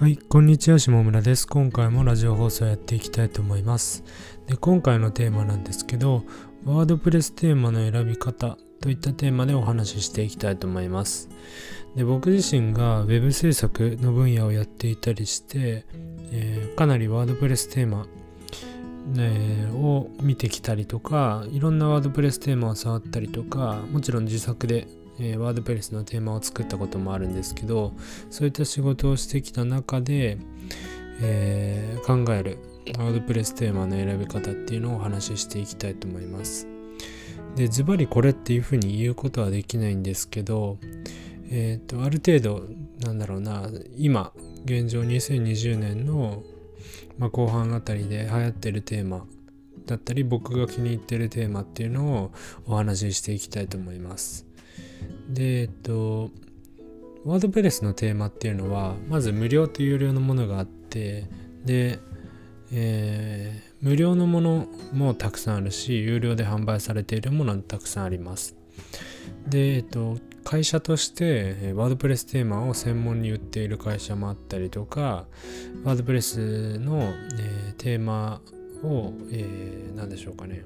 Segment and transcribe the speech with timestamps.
[0.00, 1.44] はい、こんにちは、下村です。
[1.44, 4.04] 今回もラジオ放送やっていきたいと思います。
[4.46, 6.22] で今回のテーマなんですけど、
[6.64, 11.28] ワードプレステーマの選び方といったテーマでお話ししていきたいと思います。
[11.96, 15.84] で僕自身が Web 制作の分野をやっていたりして、
[16.30, 18.06] えー、かなりワードプレステーマ、
[19.18, 24.86] え、を見てきたりとか、いろんなワードプレステーマを触ったりとか、もちろん自作で
[25.20, 27.92] え、ワードプレスのテーマを作ったこともあるんですけど
[28.30, 30.38] そういった仕事をしてきた中で、
[31.20, 32.58] えー、考える
[32.98, 36.66] ワードプレステーマの選び方っていうのをお話ししていきたいと思います。
[37.56, 40.78] でズバリこれっていうふうに言うことはできないんですけど
[41.50, 42.64] えっ、ー、とある程度
[43.00, 44.32] なんだろうな今
[44.64, 46.42] 現状2020年の、
[47.18, 49.26] まあ、後半あたりで流行ってるテーマ
[49.86, 52.32] だったり僕が気に入ってるテーマっていうのを
[52.66, 54.47] お話ししていきたいと思います。
[55.28, 56.30] で、えっと、
[57.24, 61.26] ワードプレスのテーマっていうのは、まず無料と有料のものがあって、
[61.64, 61.98] で、
[62.72, 68.56] えー、無料のものもたくさんあるし、有料で販売されているものもたくさんあります。
[69.46, 75.26] で、えっと、会社としてワードプレステーマを専門に売っている会社もあったりとか、
[75.84, 78.40] ワードプレスの、えー、テーマ
[78.82, 80.62] を、えー、何でしょうかね、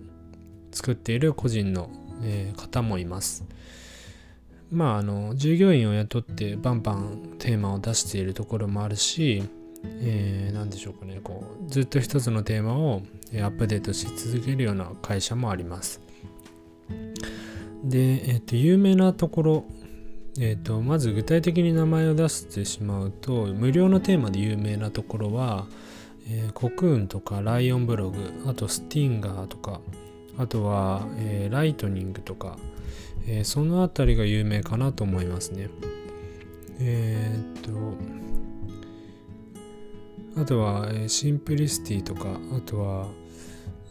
[0.70, 1.90] 作っている個人の、
[2.22, 3.44] えー、方もいます。
[4.72, 9.42] まああの従業員を雇ってバンバンテーマを出しているところもあるし、
[9.84, 13.02] えー、何でしょうかねこうずっと一つのテーマを
[13.34, 16.00] アップデートし続けるような会社もあります。
[17.84, 19.64] で、え、ー、と有名なところ
[20.38, 25.66] えーと、まず具体的に名前を出してしまうと無料のテーマで有名なところは、
[26.26, 29.80] えー、 Cocoon とか LION BLOG あと STINGER とか
[30.38, 32.56] あとは、えー、 Lightning とか
[33.26, 35.68] えー、その辺りが有名かなと思いますね。
[36.80, 37.62] えー、っ
[40.34, 43.06] と、あとは、えー、 Simplicity とか、あとは、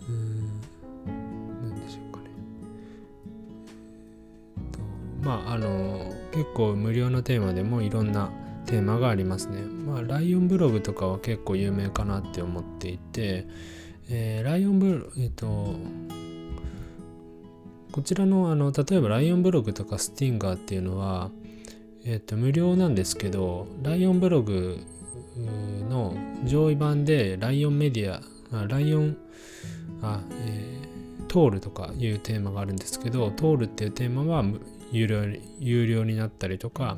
[0.09, 0.49] うん、
[1.61, 2.29] 何でしょうかね。
[4.71, 4.79] と
[5.21, 8.31] まあ、あの、結構無料のテーマでもいろんな
[8.65, 9.61] テーマがありますね。
[9.61, 13.47] まあ、ライオンブログとかは結構有名かなって思っていて、
[14.09, 15.75] えー、ライオンブログ、えっ、と、
[17.91, 21.29] こちらのあの例えばライオンブログとかスティンガーっていうのは、
[22.05, 24.79] えっと、無料なんですけどライオンブログ
[25.89, 26.15] の
[26.45, 28.21] 上位版でライオンメディア
[28.57, 29.17] あライオン
[30.01, 34.43] あ、えー、トールとかいうテーマがあるんですけどトールっていうテーマは
[34.91, 35.23] 有料
[35.59, 36.97] 有料になったりとか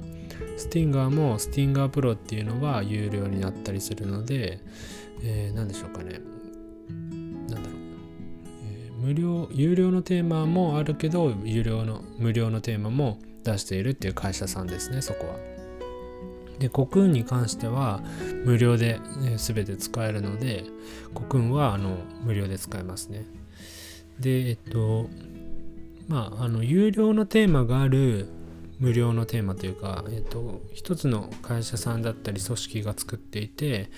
[0.57, 4.59] スティンガーもスティンガープロっていうのは有料になったりするので、
[5.21, 6.32] えー、何でしょうかね。
[9.03, 15.35] 無料有料のテーマもあるけど有料の無料のテーマも出しているっていう会社さんですねそこは。
[16.59, 17.99] でコクーンに関しては
[18.45, 20.63] 無料で、ね、全て使えるので
[21.13, 23.25] コクーンはあの無料で使えますね。
[24.21, 25.09] でえっと
[26.07, 28.29] まああの有料のテーマがある
[28.79, 33.89] 無料のテーマというか、えっと、一つの会社さんだったり組織が作っていて、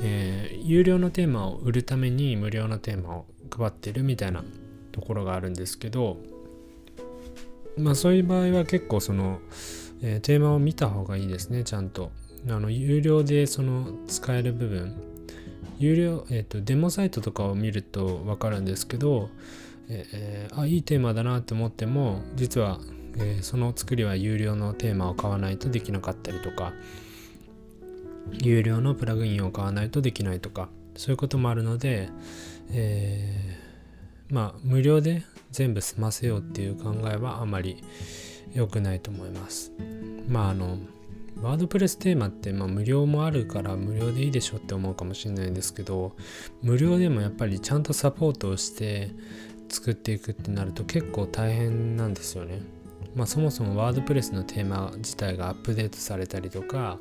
[0.00, 4.44] えー、有料のテーマを売るために無料のテーマを配ってるみたいな
[4.92, 6.18] ところがあるんですけど
[7.76, 9.38] まあそういう場合は結構その、
[10.02, 12.10] えー、テーマを見た方がいいですねちゃんと。
[12.48, 14.94] あの有料でその使える部分。
[15.78, 19.28] 有料、えーと、デモサイトとかを見ると分かるんですけど、
[19.88, 22.78] えー、あいいテーマだなって思っても実は、
[23.16, 26.72] えー、その作りは有料のテーマを買わないとできなかったりとか
[28.32, 32.10] 有料のプラグインを買わないとできないとかそういうこともあるので、
[32.70, 37.82] えー、まあ無料で全部済ませようっていう考えはあまり
[38.54, 39.72] 良くないと思います。
[40.28, 40.78] まああの
[41.42, 46.16] ワードプレステーマって、まあ、無料もあるから無料でいいでしょって思うかもしれないんですけど
[46.62, 49.10] 無料でもやっぱりちゃんとサポートをして
[49.68, 52.60] 作っていくってなると結構大変なんですよね。
[53.18, 56.98] まあ、そもそもワードプレスのテーマ自体がアップデートされたりとか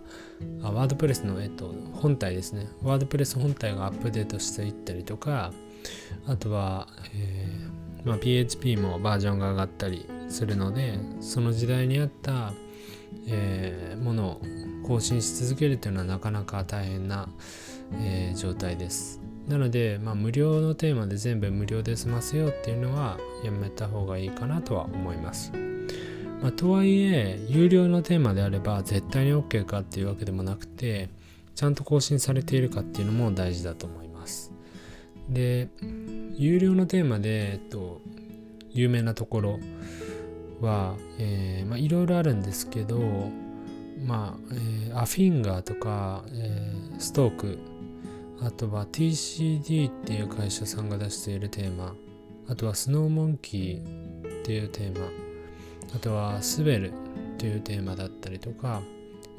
[0.64, 5.54] あワードプレスの、えっと、本体ですねワードプレス本体がアップデートしていったりとか
[6.26, 12.52] あとは、えーまあ、PHP もバージョンが上がったりするのでその時代に合った、
[13.28, 14.42] えー、ものを
[14.88, 17.30] 更新し続けるというのはなかなか大変な、
[17.94, 25.67] えー、状態ですなので、まあ、無料のテーマで全部無料で済ませようっていうのはやめた方がいいかなとは思います。
[26.42, 31.10] まあ、とはいえ有料のテーマであれば絶対に OK かっていうわけでもなくて
[31.56, 34.52] ちゃんと更新されているかっていうのも大事だと思います。
[35.30, 35.70] で
[36.36, 38.02] 有料のテーマで、えっと、
[38.70, 39.60] 有名なところ
[40.62, 43.00] は、えー、まあ、いろいろあるんですけど
[44.06, 47.60] まあ、えー、アフィンガーとか、えー、ストーク
[48.42, 51.96] あとは TCD っていう会社さんが出しているテーマ
[52.48, 55.27] あとはスノーモンキーっていうテーマ
[55.96, 56.94] あとはスベルっ
[57.38, 58.82] ていうテーマだったりとか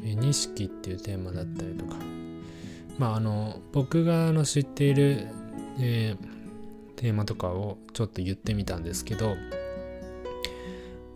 [0.00, 1.96] 錦っていうテーマだったりとか。
[2.98, 5.28] まああの僕があの知っている、
[5.78, 9.36] えー、テーマとかをちょっと言ってみたんですけど。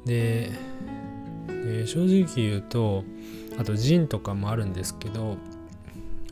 [0.05, 0.51] で、
[1.49, 3.05] えー、正直言うと
[3.59, 5.37] あとジンとかもあるんですけど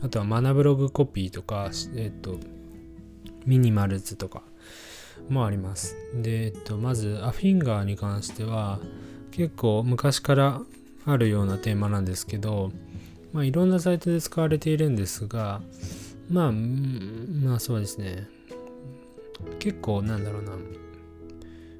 [0.01, 2.37] あとはマナブログコピーとかえっ、ー、と
[3.45, 4.43] ミニマルズとか。
[5.29, 5.95] もあります。
[6.15, 8.79] で、えっと、まずアフィンガーに関しては
[9.31, 10.61] 結構昔から
[11.05, 12.71] あるようなテーマなんですけど、
[13.33, 15.61] まあ、いろんなサイトで使われているんですが
[16.29, 18.27] まあまあそうですね。
[19.59, 20.53] 結構なんだろうな。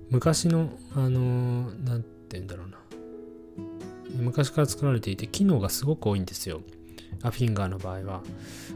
[0.10, 2.78] 昔のあの何て言うんだろうな。
[4.18, 6.62] 昔から作られていて機能がすごく多いんですよ。
[7.24, 8.22] アフィンガーの場合は。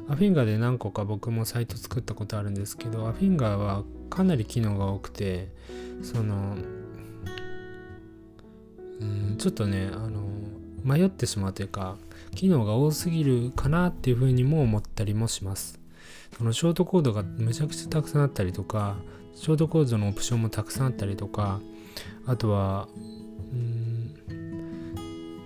[0.08, 5.50] アフィンガーで何個か僕もサイト作ったことあるんですけどアフィンガーはかなり機能が多くて
[6.04, 6.56] その
[9.00, 10.22] うんちょっとねあの
[10.84, 11.98] 迷ってしまうというか
[12.36, 15.80] 機能が多すぎるかなっていうふうにも思ったりもします。
[16.38, 18.98] そのショートコードがめちゃくちゃたくさんあったりとか
[19.36, 21.62] ショートコードのオプションもたくさんあったりとか
[22.26, 22.88] あとは
[23.52, 24.16] うん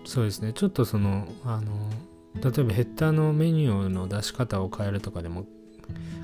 [0.04, 0.52] そうですね。
[0.54, 1.90] ちょっとそのあの
[2.36, 5.46] 例えばヘッダーのメニューの出し方を変えるとかでも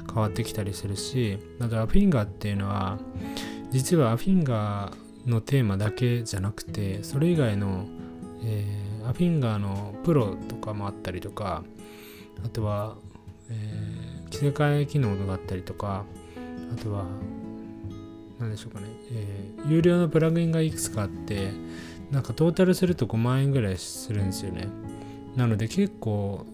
[0.07, 3.00] 変わってきたりするしあとアフィンガーっていうのは
[3.72, 7.86] 実はアフィンガーのテーマだけじゃなくてそれ以外の、
[8.44, 11.63] えー、アフィンガーのプロとかもあったりとか
[12.46, 12.96] あとは、
[13.50, 16.06] えー、着せ替え機能があったりとか
[16.72, 17.06] あとは
[18.40, 21.51] 何でしょうかね、えー、有料のプラグインがいくつかあって
[22.12, 24.68] なんかトータルすると5万円ぐらいするんですよね。
[25.36, 26.46] なので結構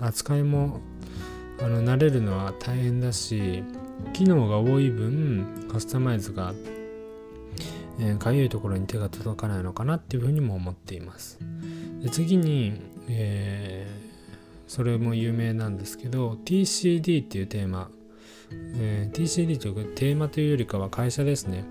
[0.00, 0.80] 扱いも
[1.60, 3.62] あの慣れるのは大変だし
[4.12, 6.52] 機能が多い分カスタマイズが
[8.02, 11.38] えー、かゆいところに手が届かないのかなっていうふうにも思っています。
[12.02, 17.90] で次に、えー、それも有名なんですけど TCD っていうテーマ、
[18.76, 21.64] えー、TCD というかテーマというよりかは会社ですね、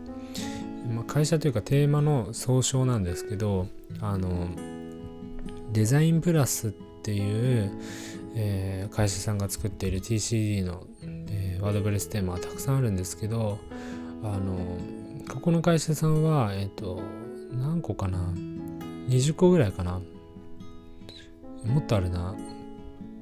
[0.94, 3.66] まあ、会社というかテーマの総称なんですけど
[4.00, 4.50] あの
[5.72, 7.72] デザインプラスっていう
[8.36, 13.60] えー、会社さんが作っている TCD の、えー、ワードプレステーマはたくさんあるんですけど
[14.24, 14.78] あの
[15.28, 17.02] ここの会社さんはえっ、ー、と
[17.52, 18.20] 何個かな
[19.10, 20.02] ？20個ぐらいかな？
[21.66, 22.36] もっとあるな。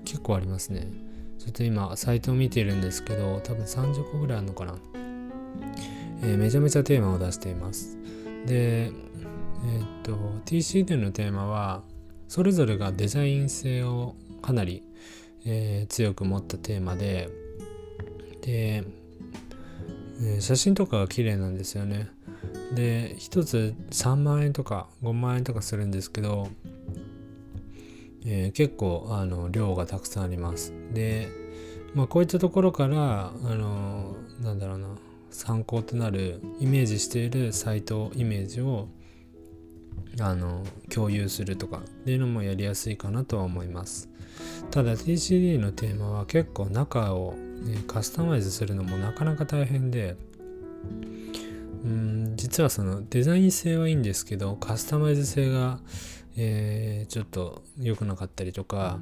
[0.05, 0.87] 結構ありますね。
[1.39, 4.75] ちょっと今サイトを見てるんですけど多分30個ぐらいあるのかな、
[6.21, 7.97] えー、めちゃめちゃテーマを出しています。
[8.45, 8.91] でえっ、
[10.03, 10.13] と
[10.45, 11.83] TCD のテーマは
[12.27, 14.83] それぞれがデザイン性をかなり
[15.49, 17.29] えー、強く持ったテーマで
[18.41, 18.83] で、
[20.21, 22.09] えー、写真とかが綺麗なんですよね。
[22.73, 26.49] で1つ3万円とか5万円とかするんですけど、
[28.25, 30.73] えー、結構あの量がたくさんあります。
[30.93, 31.29] で
[31.95, 34.87] まあこういったところからあのなんだろうな
[35.31, 38.89] 参考となるイメージしているサイトイメージを
[40.19, 44.09] あの共有するとかっていうのもやりやすいかなとは思います。
[44.71, 50.15] ただ TCD のテーマは結構中を、ね、カスタマイズするのもなかなか大変で
[51.83, 55.79] うん実はそのデザイン性はいいんですけどカスタマイズ性が、
[56.35, 58.99] えー、ちょっと良くなかったりとか、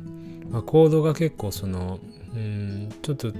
[0.49, 1.99] まあ、コードが結構その
[2.33, 3.31] うんちょっと、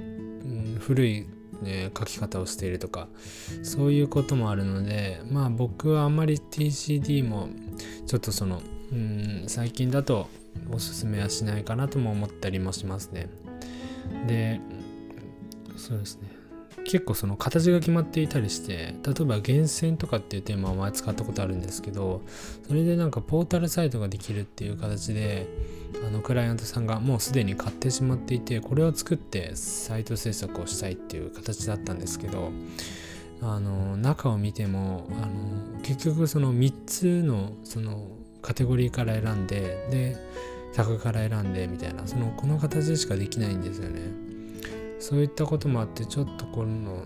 [0.80, 1.26] 古い
[1.62, 3.08] ね、書き方をしているとか
[3.62, 7.48] そういうこともあるのでまあ僕はあんまり TCD も
[8.06, 8.60] ちょっとその
[8.92, 10.28] うん最近だと
[10.70, 13.28] おすすめはしないかなとも思ったりもしますね。
[14.26, 14.60] で、
[15.76, 16.35] そうですね。
[16.84, 22.22] 結構その形が決まっていたりして例えば厳選とかっていうテーマを前使ったことあるんですけど
[22.66, 25.46] それでなんかポータルサイトができるっていう形で
[26.06, 32.52] あのクライアントさんがもうすでに買ってしまっていてこれを作ってサイト制作をしたいっていう形だったんですけど
[33.42, 38.08] あの中を見てもあの結局その3つのその
[38.42, 40.16] カテゴリーから選んでで
[40.74, 44.25] タグから選んでみたいなそのこの形しかできないんですよね。
[44.98, 47.02] そういったこともあってちょっとこの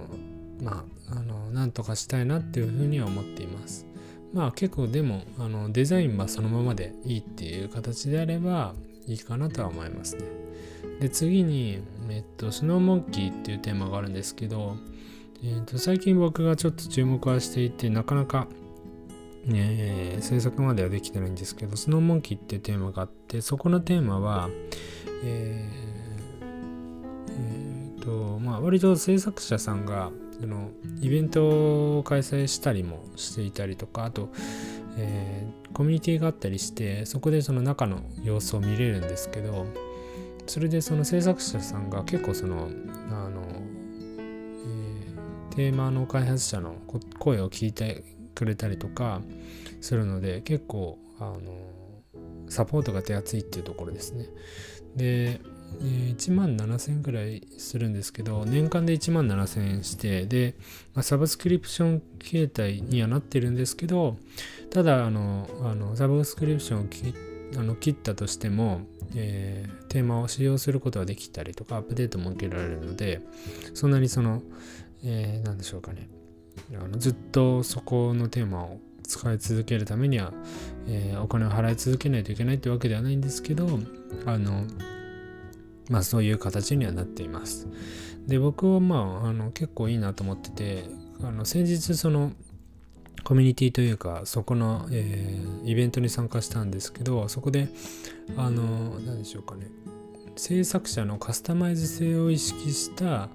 [0.63, 3.87] まああのなんとかしたいなっていうふうには思っています。
[4.33, 8.75] まあ結構でもあのデザインはそのままでいいっていう形であれば
[9.07, 10.23] いいかなとは思いますね。
[11.01, 14.77] で次に、えっと、スノーモンキーっていうテーマがあるんですけど、
[15.43, 18.47] えっと、最近僕がちょっと注目はしていてなかなか
[19.49, 24.51] えー、制作まではできてないんですけど、スノーモンキーっていうテーマがあって、そこのテーマは、
[25.25, 25.60] え
[28.71, 30.71] 割と制作者さんが、その
[31.03, 34.31] イベントを開催したりもしていたりとか、あと、
[34.97, 39.67] えー、コミュニティがあったりしてそこでその中の様子を見れるんですけど
[40.47, 42.69] それでその制作者さんが結構その
[43.11, 43.43] あの、
[44.19, 46.75] えー、テーマの開発者の
[47.19, 49.21] 声を聞いてくれたりとか
[49.81, 51.39] するので結構あの
[52.49, 54.27] サポートが手厚いっていうところですね。
[54.97, 55.41] で
[56.21, 60.55] 1万7000円くらいするんですけど、年間で1万7000円して、で、
[60.95, 64.19] まあ、サブスクリプション形態にはなってるんですけど、
[64.71, 67.15] ただ、あの、あのサブスクリプションを切
[67.57, 68.83] あの切ったとしても、
[69.17, 73.23] えー、テーマを使用することができたりとか、アップデートも受けられるので、
[73.73, 74.43] そんなにその、
[75.03, 76.09] えー、なんでしょうかね、
[76.75, 80.33] あのずっとそこのテーマを使い続けるためには、
[80.87, 83.81] えー、お金を払い続けないといけないってわけではないんですけど、
[84.27, 84.65] あの、
[85.91, 87.69] まあそういう形にはなっています。
[88.27, 90.85] で、僕はまあ、あの結構いいなと思ってて、
[91.23, 92.33] あの先日その
[93.25, 97.69] コミュニティというか、そこの、えー、イベントに参加したんですけど、そこで、
[98.37, 99.67] あの、何でしょうかね、
[100.37, 103.29] 制作者のカスタマイズ性を意識した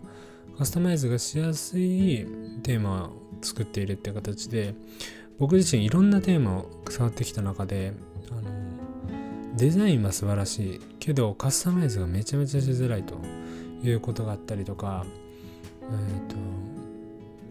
[0.57, 2.25] カスタマイズがしやすい
[2.63, 3.09] テーマを
[3.41, 4.73] 作っているって形で
[5.37, 7.93] 僕自身いろんなテーマを触ってきた中で
[8.31, 8.64] あの
[9.55, 13.15] デザインは素晴らしいけどカスタマイズがめちゃめちゃしづらいと
[13.83, 15.05] いうことがあったりとか
[15.81, 16.35] えっ、ー、と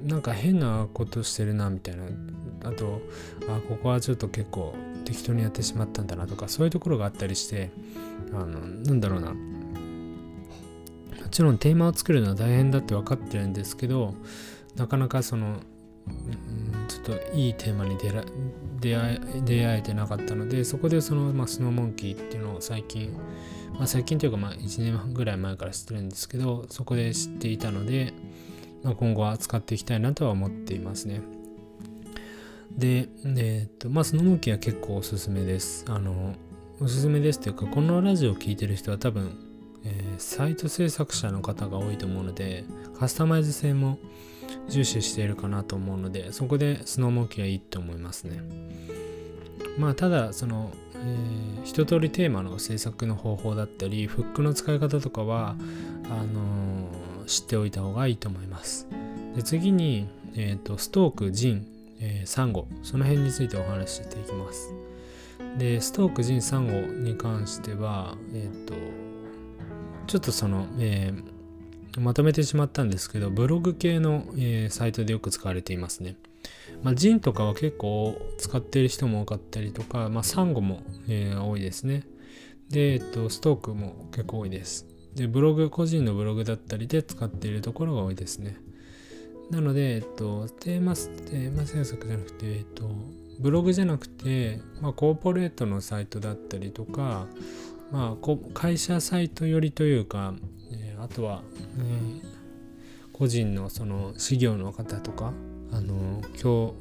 [0.05, 2.05] なんか変なことしてるなみたいな。
[2.65, 3.03] あと
[3.47, 7.71] あここはちょっと結構適当にやってしまったんだなとかそういうところがあったりして
[8.33, 9.33] あのなんだろうな。
[9.33, 9.37] も
[11.31, 14.15] ちろんテーマを作るのは大変だって分かってるんですけど
[14.77, 15.59] なかなかその、
[16.89, 18.25] ちょっといいテーマに出ら
[18.81, 23.13] 出会え出会えてなかったのでそこでその、まあ、スノーモンキーっていうのを最近、
[23.73, 28.13] まあ、最近というかまあ1年半ぐらい前から知ってるんですけどそこで知っていたので、
[28.83, 31.23] まあ、今後は使っていきたいなとは思っていますね。
[32.77, 35.85] で、えー、っとまあスノーモンキーは結構おすすめです。
[35.89, 36.35] あの
[36.81, 39.39] おすすめですというかこのラジオを聴いてる人は多分、
[39.85, 42.65] えー、サイト制作者の方が多いと思うので
[42.99, 43.99] カスタマイズ性も
[44.69, 48.41] 重視しているかなと思うのでそこでスノーモンキーはいいと思いますね。
[49.79, 55.57] まあただその、えー、一通りテーマの制作の方法だったりフックの使い方とかは
[56.05, 58.87] あのー、知っておいた方がいいと思います。
[59.35, 61.67] で次に、えーと、ストークジン、
[62.01, 64.73] えー、サンゴその辺についてお話ししていきます。
[65.59, 68.75] でストークジンサンゴに関してはえっ、と
[70.07, 71.34] ちょっとその、えー、
[72.01, 76.17] まとめてしまったんですけど、ブログ系の、えー、サイトでよく使われていますね。
[76.83, 82.05] まあ、ジンとかは結構使っている人も多かったりとか、まあ、サンゴも、えー、多いですね。
[82.71, 84.87] で、えっと、ストークも結構多いです。
[85.15, 88.57] で、ブログ、個人のブログだったりで使っているところが多いですね。
[89.51, 92.91] なので、えっと、テーマ、テーマ制作じゃなくて、えっと、
[93.41, 97.27] ブログじゃなくて、まあ、コーポレートのサイトだったりとか、
[97.93, 100.35] まあ、会社サイトよりというか、
[101.05, 101.43] あとは、
[101.79, 102.23] えー、
[103.13, 105.33] 個人のその事業の方とか
[105.71, 106.75] あの教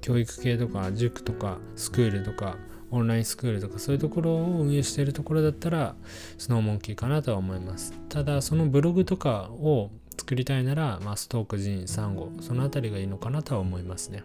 [0.00, 2.56] 教育系とか塾とかスクールとか
[2.90, 5.96] オンラインスクールとかそういうところを運営しているところだったら
[6.38, 7.92] スノーモンキーかなとは思います。
[8.08, 14.22] ただそのブログとかを作りたいなら、まあ、ストークジンサンゴその辺りがいいのかなとは思いますね。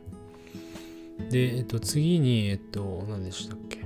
[1.29, 3.79] で、えっと、次にえっと何でしたっけ？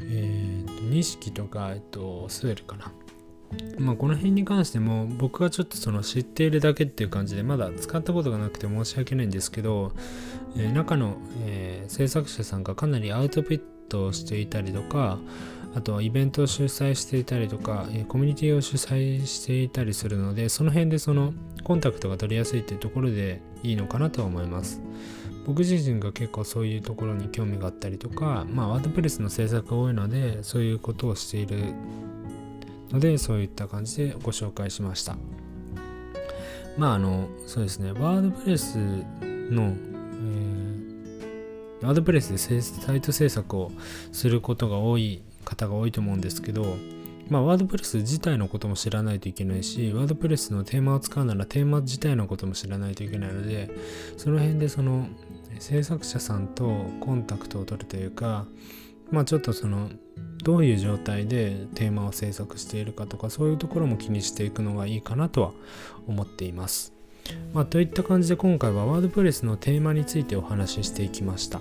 [0.00, 2.92] えっと錦とかえっとスウェルかな
[3.78, 9.92] まあ、この辺に関しても僕はちょっとその知っているだけっていう感じでまだ使ったことがなくて申し訳ないんですけど、
[10.56, 15.18] えー、中の、えー、制作者さんがかなりアウトプットをしていたりとか
[15.74, 21.32] あとはイベントを主催していたりとか、えー、コミュニティを主催していたりするのでその辺でその
[21.64, 24.80] コンタクトが取りやすいっていうところでいいのかなとは思います。
[25.46, 31.72] 僕自身が結構そういうところに興味があったりとかまあワードプレスの制作が多いのでそういうことをしている
[32.90, 35.16] のでそういった感じでご紹介しました。
[36.76, 37.92] まああのそうですね。
[37.92, 38.84] ワードプレスの、
[39.22, 43.72] えー、ワードプレスでサイト制作を
[44.12, 46.76] することが多い方が多いと思うんですけど
[47.30, 53.70] まあ、ワードプレス自体のことも知らないといけないし、ワードプレスのテーマを使うならテーマ自体のことも知らないといけないので、
[54.16, 55.06] その辺でその
[55.58, 58.46] 制作者さんとコンタクトを取るというか、
[59.10, 59.90] まあちょっとその
[60.44, 65.52] どういう状態でテーマを制作しているかとかそういうところも気にしていくのがいいかなとは
[66.06, 66.92] 思っています。
[67.52, 71.60] まあ、といった感じで今回はワードプレスのテーマについてお話ししていきました。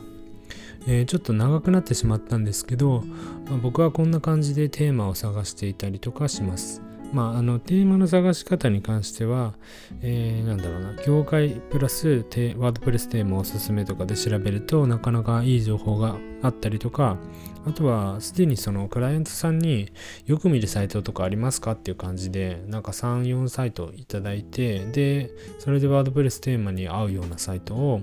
[0.88, 3.04] えー、ちょっと長くなってしまったんですけど、
[3.50, 6.87] まあ、僕はこんな感じでテーマを探していたりとかします。
[7.14, 9.54] まあ、あのテーマの探し方に関しては、
[10.02, 17.18] えー、なんだろうな、業界プラスワードプレステーマおすすめとかで調べるとなかなかいい情報があったりとか、
[17.66, 19.92] あとはすでにそのクライアントさんに
[20.26, 28.02] よく見るサイトとかありますかっていう感じで、なんか3、4サイトいただいて、で、それでワードプレステーマに合うようなサイトを、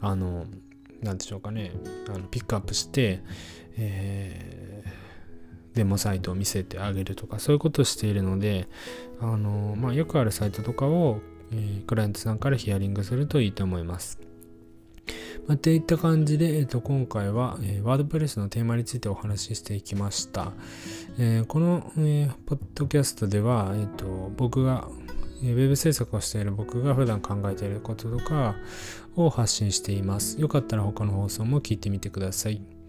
[0.00, 0.46] あの、
[1.02, 1.72] なんでしょうかね、
[2.08, 3.20] あのピックアップして、
[3.78, 4.59] えー
[5.80, 8.68] デモサイトを見せてあげるとかそういうことをしているので
[9.18, 11.20] あの、まあ、よくあるサイトとかを、
[11.52, 14.20] えー、クライアントさんからヒアリングするといいと思います。
[15.48, 20.52] まあ、っていった感じで、えー、と今回は、えー、ワードプレスのテーマについてお話ししていきました。
[21.18, 24.86] えー、この、えー、ポッドキャストでは、えーと、僕が
[25.42, 28.54] ウェブ制作をしている僕が普段考えていることとか
[29.16, 30.38] を発信しています。
[30.38, 32.79] よかったら他の放送も聞いてみてください。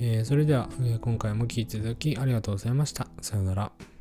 [0.00, 3.08] えー、それでは、え、今回も聴いていただきありがとうございました。
[3.20, 3.95] さようなら。